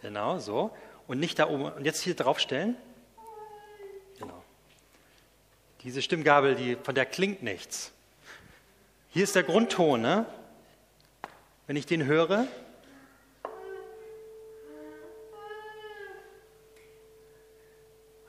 Genau, 0.01 0.39
so. 0.39 0.75
Und 1.05 1.19
nicht 1.19 1.37
da 1.37 1.49
oben. 1.49 1.65
Und 1.65 1.85
jetzt 1.85 2.01
hier 2.01 2.15
draufstellen? 2.15 2.77
Diese 5.83 6.01
Stimmgabel, 6.01 6.55
die, 6.55 6.77
von 6.77 6.95
der 6.95 7.05
klingt 7.05 7.43
nichts. 7.43 7.91
Hier 9.09 9.23
ist 9.25 9.35
der 9.35 9.43
Grundton. 9.43 10.01
Ne? 10.01 10.25
Wenn 11.67 11.75
ich 11.75 11.85
den 11.85 12.05
höre, 12.05 12.47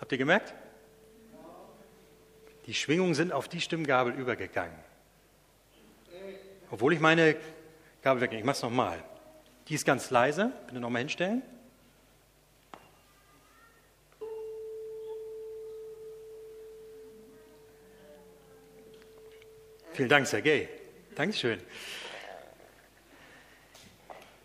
habt 0.00 0.12
ihr 0.12 0.18
gemerkt? 0.18 0.52
Die 2.66 2.74
Schwingungen 2.74 3.14
sind 3.14 3.32
auf 3.32 3.46
die 3.46 3.60
Stimmgabel 3.60 4.12
übergegangen. 4.14 4.76
Obwohl 6.70 6.92
ich 6.92 7.00
meine 7.00 7.36
Gabel 8.02 8.20
wegnehme. 8.20 8.40
Ich 8.40 8.46
mache 8.46 8.56
es 8.56 8.62
nochmal. 8.62 9.02
Die 9.68 9.74
ist 9.74 9.84
ganz 9.84 10.10
leise. 10.10 10.50
Bitte 10.66 10.80
nochmal 10.80 11.00
hinstellen. 11.00 11.42
Vielen 19.94 20.08
Dank, 20.08 20.26
Sergej. 20.26 20.68
Dankeschön. 21.14 21.60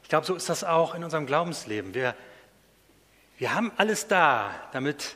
Ich 0.04 0.10
glaube, 0.10 0.24
so 0.28 0.36
ist 0.36 0.48
das 0.48 0.64
auch 0.64 0.94
in 0.94 1.04
unserem 1.04 1.26
Glaubensleben. 1.26 1.96
Wir, 1.96 2.16
wir 3.40 3.56
haben 3.56 3.72
alles 3.78 4.08
da, 4.08 4.54
damit 4.74 5.16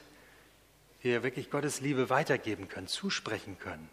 wir 1.04 1.22
wirklich 1.22 1.52
Gottes 1.52 1.82
Liebe 1.82 2.10
weitergeben 2.10 2.68
können, 2.68 2.88
zusprechen 2.88 3.60
können. 3.60 3.88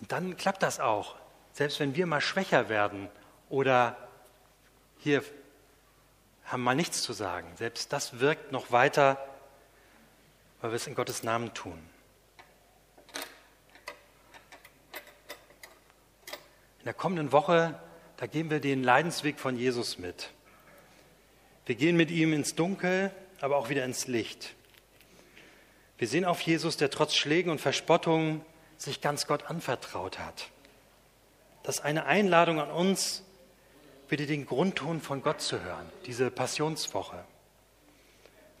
Und 0.00 0.10
dann 0.10 0.36
klappt 0.36 0.64
das 0.64 0.80
auch, 0.80 1.14
selbst 1.52 1.78
wenn 1.78 1.94
wir 1.94 2.06
mal 2.06 2.20
schwächer 2.20 2.68
werden 2.68 3.08
oder 3.48 3.96
hier 4.98 5.22
haben 6.46 6.64
mal 6.64 6.74
nichts 6.74 7.00
zu 7.02 7.12
sagen. 7.12 7.46
Selbst 7.54 7.92
das 7.92 8.18
wirkt 8.18 8.50
noch 8.50 8.72
weiter, 8.72 9.24
weil 10.60 10.72
wir 10.72 10.76
es 10.76 10.88
in 10.88 10.96
Gottes 10.96 11.22
Namen 11.22 11.54
tun. 11.54 11.78
Der 16.88 16.94
kommenden 16.94 17.32
Woche, 17.32 17.78
da 18.16 18.26
gehen 18.26 18.48
wir 18.48 18.60
den 18.60 18.82
Leidensweg 18.82 19.38
von 19.38 19.58
Jesus 19.58 19.98
mit. 19.98 20.30
Wir 21.66 21.74
gehen 21.74 21.98
mit 21.98 22.10
ihm 22.10 22.32
ins 22.32 22.54
Dunkel, 22.54 23.10
aber 23.42 23.58
auch 23.58 23.68
wieder 23.68 23.84
ins 23.84 24.06
Licht. 24.06 24.54
Wir 25.98 26.08
sehen 26.08 26.24
auf 26.24 26.40
Jesus, 26.40 26.78
der 26.78 26.88
trotz 26.88 27.14
Schlägen 27.14 27.50
und 27.50 27.60
Verspottungen 27.60 28.40
sich 28.78 29.02
ganz 29.02 29.26
Gott 29.26 29.50
anvertraut 29.50 30.18
hat. 30.18 30.48
Das 31.62 31.80
ist 31.80 31.84
eine 31.84 32.06
Einladung 32.06 32.58
an 32.58 32.70
uns, 32.70 33.22
wieder 34.08 34.24
den 34.24 34.46
Grundton 34.46 35.02
von 35.02 35.22
Gott 35.22 35.42
zu 35.42 35.62
hören, 35.62 35.92
diese 36.06 36.30
Passionswoche. 36.30 37.22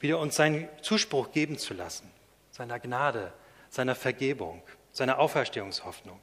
Wieder 0.00 0.18
uns 0.18 0.36
seinen 0.36 0.68
Zuspruch 0.82 1.32
geben 1.32 1.56
zu 1.56 1.72
lassen, 1.72 2.10
seiner 2.50 2.78
Gnade, 2.78 3.32
seiner 3.70 3.94
Vergebung, 3.94 4.62
seiner 4.92 5.18
Auferstehungshoffnung. 5.18 6.20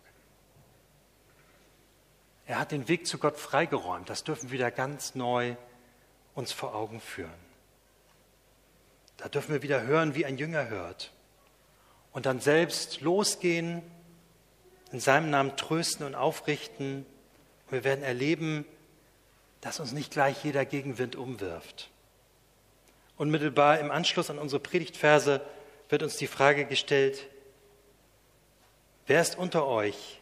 Er 2.48 2.60
hat 2.60 2.72
den 2.72 2.88
Weg 2.88 3.08
zu 3.08 3.18
Gott 3.18 3.38
freigeräumt. 3.38 4.10
Das 4.10 4.24
dürfen 4.24 4.50
wir 4.50 4.60
wieder 4.60 4.72
ganz 4.72 5.16
neu 5.16 5.56
uns 6.36 6.52
vor 6.52 6.76
Augen 6.76 7.02
führen. 7.02 7.32
Da 9.18 9.30
dürfen 9.30 9.54
wir 9.54 9.62
wieder 9.62 9.84
hören, 9.84 10.16
wie 10.16 10.26
ein 10.26 10.38
Jünger 10.38 10.70
hört. 10.70 11.12
Und 12.12 12.26
dann 12.26 12.40
selbst 12.40 13.02
losgehen, 13.02 13.82
in 14.92 15.00
seinem 15.00 15.30
Namen 15.30 15.58
trösten 15.58 16.06
und 16.06 16.16
aufrichten. 16.16 17.06
Und 17.66 17.72
wir 17.72 17.84
werden 17.84 18.04
erleben, 18.04 18.66
dass 19.62 19.80
uns 19.80 19.94
nicht 19.94 20.12
gleich 20.12 20.44
jeder 20.44 20.66
Gegenwind 20.66 21.16
umwirft. 21.16 21.90
Unmittelbar 23.18 23.80
im 23.80 23.90
Anschluss 23.90 24.30
an 24.30 24.38
unsere 24.38 24.60
Predigtverse 24.62 25.42
wird 25.90 26.04
uns 26.04 26.18
die 26.18 26.28
Frage 26.28 26.66
gestellt, 26.66 27.28
wer 29.08 29.22
ist 29.22 29.38
unter 29.38 29.66
euch, 29.66 30.22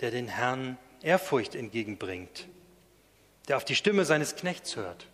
der 0.00 0.10
den 0.10 0.28
Herrn 0.28 0.76
Ehrfurcht 1.02 1.54
entgegenbringt, 1.54 2.46
der 3.48 3.56
auf 3.56 3.64
die 3.64 3.76
Stimme 3.76 4.04
seines 4.04 4.36
Knechts 4.36 4.76
hört? 4.76 5.06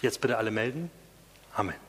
Jetzt 0.00 0.20
bitte 0.20 0.36
alle 0.38 0.50
melden. 0.50 0.90
Amen. 1.54 1.87